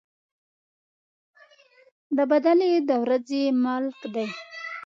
د 2.17 2.19
بَدلې 2.31 2.71
د 2.89 2.91
ورځې 3.03 3.41
مالك 3.63 3.99
دی. 4.13 4.27